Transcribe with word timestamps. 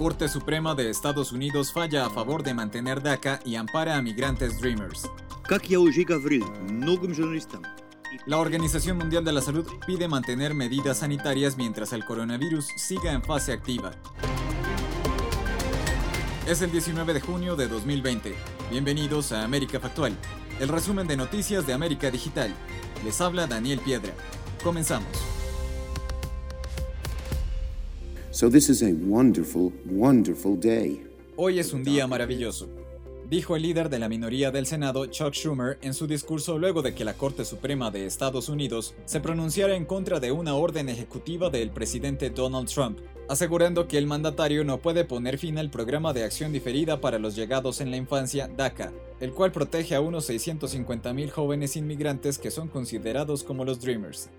Corte 0.00 0.30
Suprema 0.30 0.74
de 0.74 0.88
Estados 0.88 1.30
Unidos 1.30 1.74
falla 1.74 2.06
a 2.06 2.08
favor 2.08 2.42
de 2.42 2.54
mantener 2.54 3.02
DACA 3.02 3.38
y 3.44 3.56
ampara 3.56 3.98
a 3.98 4.00
migrantes 4.00 4.58
Dreamers. 4.58 5.10
La 8.24 8.38
Organización 8.38 8.96
Mundial 8.96 9.26
de 9.26 9.32
la 9.32 9.42
Salud 9.42 9.68
pide 9.86 10.08
mantener 10.08 10.54
medidas 10.54 11.00
sanitarias 11.00 11.58
mientras 11.58 11.92
el 11.92 12.06
coronavirus 12.06 12.68
siga 12.76 13.12
en 13.12 13.22
fase 13.22 13.52
activa. 13.52 13.90
Es 16.48 16.62
el 16.62 16.72
19 16.72 17.12
de 17.12 17.20
junio 17.20 17.54
de 17.54 17.68
2020. 17.68 18.34
Bienvenidos 18.70 19.32
a 19.32 19.44
América 19.44 19.80
Factual, 19.80 20.16
el 20.60 20.68
resumen 20.68 21.06
de 21.08 21.18
noticias 21.18 21.66
de 21.66 21.74
América 21.74 22.10
Digital. 22.10 22.54
Les 23.04 23.20
habla 23.20 23.46
Daniel 23.46 23.80
Piedra. 23.80 24.14
Comenzamos. 24.64 25.29
Hoy 31.36 31.58
es 31.58 31.74
un 31.74 31.84
día 31.84 32.06
maravilloso, 32.06 32.70
dijo 33.28 33.54
el 33.54 33.60
líder 33.60 33.90
de 33.90 33.98
la 33.98 34.08
minoría 34.08 34.50
del 34.50 34.64
Senado, 34.64 35.04
Chuck 35.04 35.34
Schumer, 35.34 35.76
en 35.82 35.92
su 35.92 36.06
discurso 36.06 36.58
luego 36.58 36.80
de 36.80 36.94
que 36.94 37.04
la 37.04 37.12
Corte 37.12 37.44
Suprema 37.44 37.90
de 37.90 38.06
Estados 38.06 38.48
Unidos 38.48 38.94
se 39.04 39.20
pronunciara 39.20 39.76
en 39.76 39.84
contra 39.84 40.20
de 40.20 40.32
una 40.32 40.54
orden 40.54 40.88
ejecutiva 40.88 41.50
del 41.50 41.68
presidente 41.68 42.30
Donald 42.30 42.70
Trump, 42.70 43.00
asegurando 43.28 43.86
que 43.86 43.98
el 43.98 44.06
mandatario 44.06 44.64
no 44.64 44.78
puede 44.78 45.04
poner 45.04 45.36
fin 45.36 45.58
al 45.58 45.70
programa 45.70 46.14
de 46.14 46.24
acción 46.24 46.50
diferida 46.50 47.02
para 47.02 47.18
los 47.18 47.36
llegados 47.36 47.82
en 47.82 47.90
la 47.90 47.98
infancia 47.98 48.48
DACA, 48.48 48.90
el 49.20 49.32
cual 49.32 49.52
protege 49.52 49.94
a 49.94 50.00
unos 50.00 50.30
650.000 50.30 51.28
jóvenes 51.28 51.76
inmigrantes 51.76 52.38
que 52.38 52.50
son 52.50 52.68
considerados 52.68 53.44
como 53.44 53.66
los 53.66 53.82
Dreamers. 53.82 54.30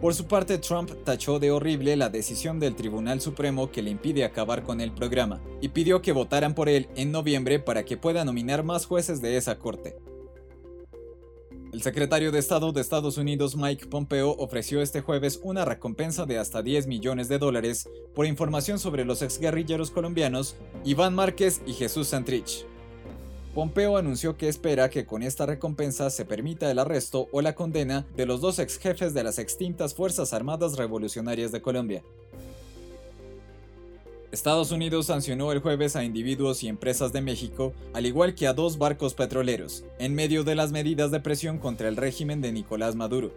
Por 0.00 0.14
su 0.14 0.26
parte, 0.26 0.56
Trump 0.56 0.90
tachó 1.04 1.38
de 1.38 1.50
horrible 1.50 1.94
la 1.94 2.08
decisión 2.08 2.58
del 2.58 2.74
Tribunal 2.74 3.20
Supremo 3.20 3.70
que 3.70 3.82
le 3.82 3.90
impide 3.90 4.24
acabar 4.24 4.62
con 4.62 4.80
el 4.80 4.92
programa 4.92 5.42
y 5.60 5.68
pidió 5.68 6.00
que 6.00 6.12
votaran 6.12 6.54
por 6.54 6.70
él 6.70 6.88
en 6.96 7.12
noviembre 7.12 7.58
para 7.58 7.84
que 7.84 7.98
pueda 7.98 8.24
nominar 8.24 8.64
más 8.64 8.86
jueces 8.86 9.20
de 9.20 9.36
esa 9.36 9.58
corte. 9.58 9.98
El 11.70 11.82
secretario 11.82 12.32
de 12.32 12.38
Estado 12.38 12.72
de 12.72 12.80
Estados 12.80 13.18
Unidos 13.18 13.56
Mike 13.56 13.86
Pompeo 13.88 14.30
ofreció 14.38 14.80
este 14.80 15.02
jueves 15.02 15.38
una 15.42 15.66
recompensa 15.66 16.24
de 16.24 16.38
hasta 16.38 16.62
10 16.62 16.86
millones 16.86 17.28
de 17.28 17.38
dólares 17.38 17.88
por 18.14 18.26
información 18.26 18.78
sobre 18.78 19.04
los 19.04 19.20
exguerrilleros 19.20 19.90
colombianos 19.90 20.56
Iván 20.82 21.14
Márquez 21.14 21.60
y 21.66 21.74
Jesús 21.74 22.08
Santrich. 22.08 22.66
Pompeo 23.54 23.96
anunció 23.96 24.36
que 24.36 24.48
espera 24.48 24.90
que 24.90 25.06
con 25.06 25.24
esta 25.24 25.44
recompensa 25.44 26.08
se 26.10 26.24
permita 26.24 26.70
el 26.70 26.78
arresto 26.78 27.28
o 27.32 27.42
la 27.42 27.56
condena 27.56 28.06
de 28.16 28.24
los 28.24 28.40
dos 28.40 28.60
ex 28.60 28.78
jefes 28.78 29.12
de 29.12 29.24
las 29.24 29.40
extintas 29.40 29.92
Fuerzas 29.92 30.32
Armadas 30.32 30.76
Revolucionarias 30.76 31.50
de 31.50 31.60
Colombia. 31.60 32.04
Estados 34.30 34.70
Unidos 34.70 35.06
sancionó 35.06 35.50
el 35.50 35.58
jueves 35.58 35.96
a 35.96 36.04
individuos 36.04 36.62
y 36.62 36.68
empresas 36.68 37.12
de 37.12 37.20
México, 37.20 37.72
al 37.92 38.06
igual 38.06 38.36
que 38.36 38.46
a 38.46 38.52
dos 38.52 38.78
barcos 38.78 39.14
petroleros, 39.14 39.82
en 39.98 40.14
medio 40.14 40.44
de 40.44 40.54
las 40.54 40.70
medidas 40.70 41.10
de 41.10 41.18
presión 41.18 41.58
contra 41.58 41.88
el 41.88 41.96
régimen 41.96 42.40
de 42.40 42.52
Nicolás 42.52 42.94
Maduro. 42.94 43.32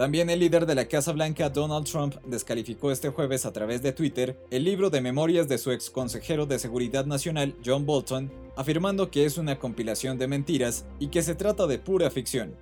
También 0.00 0.30
el 0.30 0.40
líder 0.40 0.64
de 0.64 0.74
la 0.74 0.88
Casa 0.88 1.12
Blanca, 1.12 1.50
Donald 1.50 1.84
Trump, 1.84 2.14
descalificó 2.24 2.90
este 2.90 3.10
jueves 3.10 3.44
a 3.44 3.52
través 3.52 3.82
de 3.82 3.92
Twitter 3.92 4.42
el 4.50 4.64
libro 4.64 4.88
de 4.88 5.02
memorias 5.02 5.46
de 5.46 5.58
su 5.58 5.72
ex 5.72 5.90
consejero 5.90 6.46
de 6.46 6.58
Seguridad 6.58 7.04
Nacional, 7.04 7.54
John 7.62 7.84
Bolton, 7.84 8.32
afirmando 8.56 9.10
que 9.10 9.26
es 9.26 9.36
una 9.36 9.58
compilación 9.58 10.16
de 10.16 10.26
mentiras 10.26 10.86
y 11.00 11.08
que 11.08 11.20
se 11.20 11.34
trata 11.34 11.66
de 11.66 11.78
pura 11.78 12.08
ficción. 12.10 12.56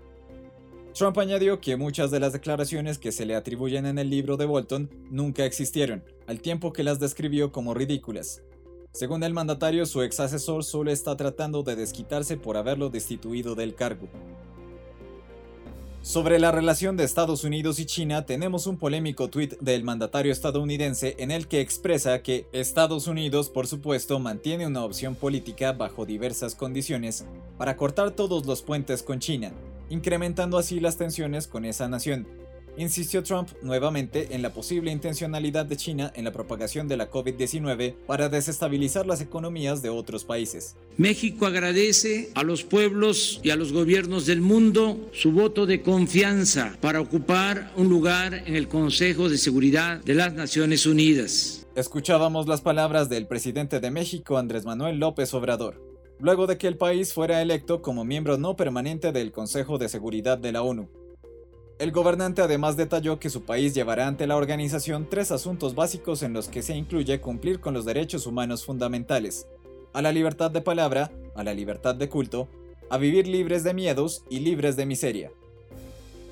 Trump 0.95 1.17
añadió 1.17 1.61
que 1.61 1.77
muchas 1.77 2.11
de 2.11 2.19
las 2.19 2.33
declaraciones 2.33 2.98
que 2.98 3.12
se 3.12 3.25
le 3.25 3.36
atribuyen 3.36 3.86
en 3.86 4.00
el 4.00 4.11
libro 4.11 4.36
de 4.36 4.45
Bolton 4.45 4.91
nunca 5.08 5.45
existieron, 5.45 6.02
al 6.27 6.41
tiempo 6.41 6.73
que 6.73 6.83
las 6.83 6.98
describió 6.98 7.52
como 7.52 7.73
ridículas. 7.73 8.42
Según 8.91 9.23
el 9.23 9.33
mandatario, 9.33 9.86
su 9.86 10.02
ex 10.02 10.19
asesor 10.19 10.64
solo 10.64 10.91
está 10.91 11.17
tratando 11.17 11.62
de 11.62 11.77
desquitarse 11.77 12.36
por 12.36 12.56
haberlo 12.56 12.91
destituido 12.91 13.55
del 13.55 13.77
cargo. 13.77 14.08
Sobre 16.01 16.39
la 16.39 16.53
relación 16.53 16.97
de 16.97 17.05
Estados 17.05 17.45
Unidos 17.45 17.81
y 17.81 17.85
China, 17.85 18.25
tenemos 18.25 18.67
un 18.67 18.79
polémico 18.79 19.29
tuit 19.29 19.59
del 19.59 19.83
mandatario 19.83 20.33
estadounidense 20.33 21.17
en 21.19 21.31
el 21.31 21.48
que 21.48 21.61
expresa 21.61 22.23
que 22.23 22.47
Estados 22.53 23.09
Unidos, 23.09 23.51
por 23.51 23.67
supuesto, 23.67 24.19
mantiene 24.20 24.67
una 24.67 24.85
opción 24.85 25.17
política 25.17 25.73
bajo 25.73 26.07
diversas 26.07 26.55
condiciones 26.55 27.27
para 27.59 27.77
cortar 27.77 28.13
todos 28.13 28.47
los 28.47 28.63
puentes 28.63 29.03
con 29.03 29.19
China, 29.19 29.53
incrementando 29.91 30.57
así 30.57 30.79
las 30.79 30.97
tensiones 30.97 31.48
con 31.48 31.64
esa 31.64 31.89
nación, 31.89 32.27
insistió 32.78 33.22
Trump 33.22 33.50
nuevamente 33.62 34.34
en 34.34 34.42
la 34.42 34.55
posible 34.55 34.90
intencionalidad 34.90 35.66
de 35.66 35.77
China 35.77 36.12
en 36.14 36.24
la 36.24 36.33
propagación 36.33 36.89
de 36.89 36.96
la 36.96 37.11
COVID-19 37.11 37.94
para 38.06 38.28
desestabilizar 38.28 39.06
las 39.06 39.20
economías 39.20 39.83
de 39.83 39.90
otros 39.90 40.24
países. 40.24 40.77
México 40.96 41.46
agradece 41.46 42.30
a 42.34 42.42
los 42.42 42.64
pueblos 42.64 43.40
y 43.42 43.50
a 43.50 43.56
los 43.56 43.72
gobiernos 43.72 44.27
del 44.27 44.40
mundo 44.40 45.11
su 45.12 45.33
voto 45.33 45.67
de 45.67 45.83
confianza 45.83 46.78
para 46.80 47.00
ocupar 47.00 47.72
un 47.77 47.88
lugar 47.88 48.42
en 48.46 48.56
el 48.56 48.68
Consejo 48.68 49.28
de 49.28 49.38
Seguridad 49.38 50.02
de 50.05 50.14
las 50.14 50.33
Naciones 50.33 50.86
Unidas. 50.86 51.67
Escuchábamos 51.74 52.48
las 52.48 52.61
palabras 52.61 53.08
del 53.08 53.27
presidente 53.27 53.80
de 53.80 53.90
México, 53.90 54.38
Andrés 54.38 54.64
Manuel 54.64 54.98
López 54.98 55.34
Obrador 55.34 55.88
luego 56.20 56.46
de 56.46 56.58
que 56.58 56.67
el 56.67 56.77
país 56.77 57.12
fuera 57.12 57.40
electo 57.40 57.80
como 57.80 58.05
miembro 58.05 58.38
no 58.38 58.56
permanente 58.56 59.12
del 59.12 59.33
Consejo 59.33 59.78
de 59.78 59.88
Seguridad 59.88 60.38
de 60.38 60.52
la 60.52 60.62
ONU. 60.62 60.88
El 61.78 61.92
gobernante 61.92 62.42
además 62.42 62.77
detalló 62.77 63.20
que 63.20 63.30
su 63.30 63.42
país 63.42 63.72
llevará 63.72 64.08
ante 64.08 64.27
la 64.27 64.36
organización 64.36 65.06
tres 65.08 65.30
asuntos 65.30 65.77
básicos 65.77 66.24
en 66.24 66.33
los 66.33 66.48
que 66.48 66.62
se 66.62 66.77
incluye 66.77 67.20
cumplir 67.20 67.61
con 67.61 67.72
los 67.72 67.84
derechos 67.84 68.27
humanos 68.27 68.64
fundamentales, 68.64 69.46
a 69.92 70.02
la 70.02 70.11
libertad 70.11 70.50
de 70.50 70.61
palabra, 70.61 71.12
a 71.36 71.44
la 71.44 71.55
libertad 71.55 71.94
de 71.94 72.08
culto, 72.08 72.48
a 72.90 72.98
vivir 72.98 73.28
libres 73.28 73.62
de 73.62 73.74
miedos 73.74 74.24
y 74.28 74.40
libres 74.40 74.74
de 74.74 74.86
miseria. 74.86 75.30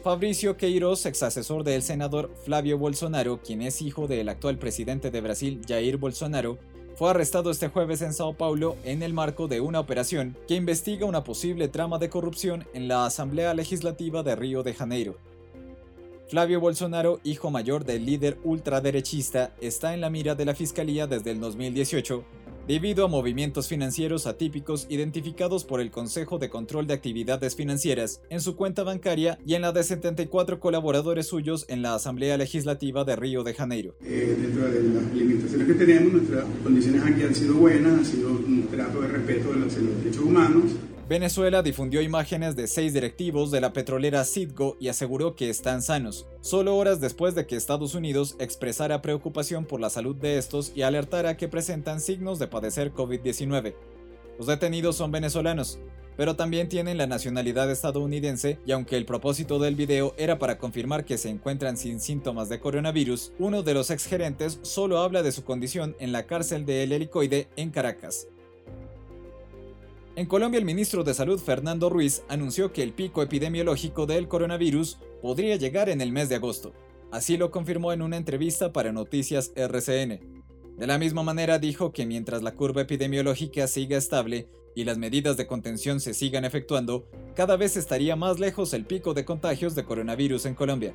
Fabricio 0.02 0.56
Queiroz, 0.56 1.06
ex 1.06 1.22
asesor 1.22 1.62
del 1.62 1.82
senador 1.82 2.34
Flavio 2.44 2.76
Bolsonaro, 2.76 3.40
quien 3.40 3.62
es 3.62 3.82
hijo 3.82 4.08
del 4.08 4.28
actual 4.28 4.58
presidente 4.58 5.12
de 5.12 5.20
Brasil, 5.20 5.60
Jair 5.66 5.96
Bolsonaro, 5.96 6.58
fue 6.96 7.10
arrestado 7.10 7.52
este 7.52 7.68
jueves 7.68 8.02
en 8.02 8.14
Sao 8.14 8.34
Paulo 8.34 8.74
en 8.84 9.04
el 9.04 9.12
marco 9.12 9.46
de 9.46 9.60
una 9.60 9.78
operación 9.78 10.36
que 10.48 10.54
investiga 10.54 11.06
una 11.06 11.22
posible 11.22 11.68
trama 11.68 11.98
de 11.98 12.08
corrupción 12.08 12.66
en 12.74 12.88
la 12.88 13.06
Asamblea 13.06 13.54
Legislativa 13.54 14.24
de 14.24 14.34
Río 14.34 14.64
de 14.64 14.74
Janeiro. 14.74 15.16
Flavio 16.28 16.60
Bolsonaro, 16.60 17.20
hijo 17.22 17.50
mayor 17.50 17.84
del 17.84 18.04
líder 18.04 18.38
ultraderechista, 18.42 19.54
está 19.60 19.94
en 19.94 20.00
la 20.00 20.10
mira 20.10 20.34
de 20.34 20.44
la 20.44 20.54
Fiscalía 20.54 21.06
desde 21.06 21.30
el 21.30 21.40
2018 21.40 22.24
debido 22.66 23.04
a 23.04 23.08
movimientos 23.08 23.68
financieros 23.68 24.26
atípicos 24.26 24.86
identificados 24.88 25.64
por 25.64 25.80
el 25.80 25.92
Consejo 25.92 26.38
de 26.38 26.50
Control 26.50 26.88
de 26.88 26.94
Actividades 26.94 27.54
Financieras 27.54 28.20
en 28.28 28.40
su 28.40 28.56
cuenta 28.56 28.82
bancaria 28.82 29.38
y 29.46 29.54
en 29.54 29.62
la 29.62 29.70
de 29.70 29.84
74 29.84 30.58
colaboradores 30.58 31.28
suyos 31.28 31.64
en 31.68 31.82
la 31.82 31.94
Asamblea 31.94 32.36
Legislativa 32.36 33.04
de 33.04 33.14
Río 33.14 33.44
de 33.44 33.54
Janeiro. 33.54 33.94
Eh, 34.02 34.36
dentro 34.36 34.68
de 34.68 34.82
las 34.82 35.14
limitaciones 35.14 35.68
que 35.68 35.74
tenemos, 35.74 36.12
nuestras 36.12 36.44
condiciones 36.64 37.02
aquí 37.04 37.22
han 37.22 37.34
sido 37.36 37.54
buenas, 37.54 38.00
ha 38.00 38.04
sido 38.04 38.30
un 38.30 38.66
trato 38.68 39.00
de 39.00 39.08
respeto 39.08 39.52
de 39.52 39.60
los 39.60 39.76
derechos 39.76 40.22
humanos. 40.24 40.64
Venezuela 41.08 41.62
difundió 41.62 42.02
imágenes 42.02 42.56
de 42.56 42.66
seis 42.66 42.92
directivos 42.92 43.52
de 43.52 43.60
la 43.60 43.72
petrolera 43.72 44.24
Citgo 44.24 44.76
y 44.80 44.88
aseguró 44.88 45.36
que 45.36 45.48
están 45.48 45.80
sanos, 45.80 46.26
solo 46.40 46.76
horas 46.76 47.00
después 47.00 47.36
de 47.36 47.46
que 47.46 47.54
Estados 47.54 47.94
Unidos 47.94 48.34
expresara 48.40 49.02
preocupación 49.02 49.66
por 49.66 49.78
la 49.78 49.88
salud 49.88 50.16
de 50.16 50.36
estos 50.36 50.72
y 50.74 50.82
alertara 50.82 51.36
que 51.36 51.46
presentan 51.46 52.00
signos 52.00 52.40
de 52.40 52.48
padecer 52.48 52.92
COVID-19. 52.92 53.76
Los 54.36 54.48
detenidos 54.48 54.96
son 54.96 55.12
venezolanos, 55.12 55.78
pero 56.16 56.34
también 56.34 56.68
tienen 56.68 56.98
la 56.98 57.06
nacionalidad 57.06 57.70
estadounidense 57.70 58.58
y 58.66 58.72
aunque 58.72 58.96
el 58.96 59.06
propósito 59.06 59.60
del 59.60 59.76
video 59.76 60.12
era 60.18 60.40
para 60.40 60.58
confirmar 60.58 61.04
que 61.04 61.18
se 61.18 61.28
encuentran 61.28 61.76
sin 61.76 62.00
síntomas 62.00 62.48
de 62.48 62.58
coronavirus, 62.58 63.32
uno 63.38 63.62
de 63.62 63.74
los 63.74 63.90
exgerentes 63.90 64.58
solo 64.62 64.98
habla 64.98 65.22
de 65.22 65.30
su 65.30 65.44
condición 65.44 65.94
en 66.00 66.10
la 66.10 66.26
cárcel 66.26 66.66
de 66.66 66.82
El 66.82 66.90
Helicoide 66.90 67.46
en 67.54 67.70
Caracas. 67.70 68.26
En 70.16 70.24
Colombia, 70.24 70.58
el 70.58 70.64
ministro 70.64 71.04
de 71.04 71.12
Salud 71.12 71.38
Fernando 71.38 71.90
Ruiz 71.90 72.22
anunció 72.30 72.72
que 72.72 72.82
el 72.82 72.94
pico 72.94 73.22
epidemiológico 73.22 74.06
del 74.06 74.28
coronavirus 74.28 74.98
podría 75.20 75.56
llegar 75.56 75.90
en 75.90 76.00
el 76.00 76.10
mes 76.10 76.30
de 76.30 76.36
agosto. 76.36 76.72
Así 77.12 77.36
lo 77.36 77.50
confirmó 77.50 77.92
en 77.92 78.00
una 78.00 78.16
entrevista 78.16 78.72
para 78.72 78.92
Noticias 78.92 79.52
RCN. 79.54 80.35
De 80.76 80.86
la 80.86 80.98
misma 80.98 81.22
manera 81.22 81.58
dijo 81.58 81.92
que 81.92 82.04
mientras 82.04 82.42
la 82.42 82.54
curva 82.54 82.82
epidemiológica 82.82 83.66
siga 83.66 83.96
estable 83.96 84.46
y 84.74 84.84
las 84.84 84.98
medidas 84.98 85.38
de 85.38 85.46
contención 85.46 86.00
se 86.00 86.12
sigan 86.12 86.44
efectuando, 86.44 87.08
cada 87.34 87.56
vez 87.56 87.78
estaría 87.78 88.14
más 88.14 88.38
lejos 88.38 88.74
el 88.74 88.84
pico 88.84 89.14
de 89.14 89.24
contagios 89.24 89.74
de 89.74 89.84
coronavirus 89.84 90.44
en 90.44 90.54
Colombia. 90.54 90.94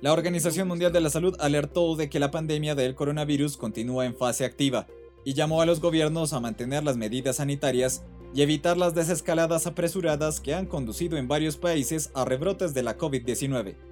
La 0.00 0.12
Organización 0.14 0.68
Mundial 0.68 0.92
de 0.92 1.00
la 1.02 1.10
Salud 1.10 1.36
alertó 1.38 1.96
de 1.96 2.08
que 2.08 2.18
la 2.18 2.30
pandemia 2.30 2.74
del 2.74 2.94
coronavirus 2.94 3.58
continúa 3.58 4.06
en 4.06 4.16
fase 4.16 4.46
activa 4.46 4.86
y 5.22 5.34
llamó 5.34 5.60
a 5.60 5.66
los 5.66 5.80
gobiernos 5.80 6.32
a 6.32 6.40
mantener 6.40 6.82
las 6.82 6.96
medidas 6.96 7.36
sanitarias 7.36 8.02
y 8.34 8.40
evitar 8.40 8.78
las 8.78 8.94
desescaladas 8.94 9.66
apresuradas 9.66 10.40
que 10.40 10.54
han 10.54 10.64
conducido 10.64 11.18
en 11.18 11.28
varios 11.28 11.58
países 11.58 12.10
a 12.14 12.24
rebrotes 12.24 12.72
de 12.72 12.84
la 12.84 12.96
COVID-19. 12.96 13.89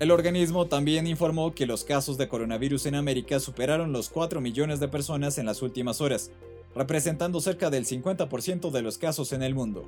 El 0.00 0.12
organismo 0.12 0.66
también 0.66 1.08
informó 1.08 1.54
que 1.54 1.66
los 1.66 1.82
casos 1.82 2.16
de 2.18 2.28
coronavirus 2.28 2.86
en 2.86 2.94
América 2.94 3.40
superaron 3.40 3.92
los 3.92 4.08
4 4.10 4.40
millones 4.40 4.78
de 4.78 4.86
personas 4.86 5.38
en 5.38 5.46
las 5.46 5.60
últimas 5.60 6.00
horas, 6.00 6.30
representando 6.76 7.40
cerca 7.40 7.68
del 7.68 7.84
50% 7.84 8.70
de 8.70 8.82
los 8.82 8.96
casos 8.96 9.32
en 9.32 9.42
el 9.42 9.56
mundo. 9.56 9.86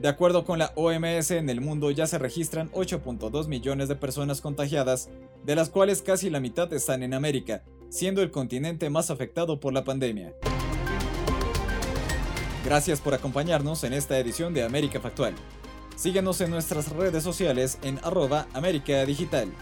De 0.00 0.08
acuerdo 0.08 0.44
con 0.44 0.58
la 0.58 0.72
OMS, 0.74 1.30
en 1.30 1.48
el 1.48 1.60
mundo 1.60 1.92
ya 1.92 2.08
se 2.08 2.18
registran 2.18 2.72
8.2 2.72 3.46
millones 3.46 3.88
de 3.88 3.94
personas 3.94 4.40
contagiadas, 4.40 5.10
de 5.44 5.54
las 5.54 5.70
cuales 5.70 6.02
casi 6.02 6.28
la 6.28 6.40
mitad 6.40 6.72
están 6.72 7.04
en 7.04 7.14
América, 7.14 7.62
siendo 7.88 8.20
el 8.20 8.32
continente 8.32 8.90
más 8.90 9.10
afectado 9.10 9.60
por 9.60 9.72
la 9.72 9.84
pandemia. 9.84 10.34
Gracias 12.64 13.00
por 13.00 13.14
acompañarnos 13.14 13.84
en 13.84 13.92
esta 13.92 14.18
edición 14.18 14.54
de 14.54 14.64
América 14.64 14.98
Factual. 14.98 15.34
Síguenos 15.96 16.40
en 16.40 16.50
nuestras 16.50 16.88
redes 16.88 17.22
sociales 17.22 17.78
en 17.82 17.98
arroba 18.02 18.46
América 18.52 19.04
Digital. 19.04 19.52